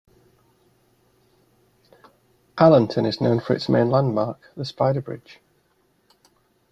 Allenton 2.57 3.05
is 3.05 3.21
known 3.21 3.39
for 3.39 3.53
its 3.53 3.69
main 3.69 3.91
landmark, 3.91 4.49
the 4.57 4.65
Spider 4.65 4.99
Bridge. 4.99 5.39